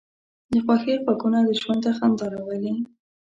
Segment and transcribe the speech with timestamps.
[0.51, 2.73] د خوښۍ غږونه ژوند ته خندا راولي